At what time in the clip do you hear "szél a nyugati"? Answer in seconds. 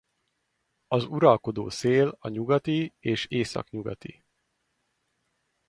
1.69-2.93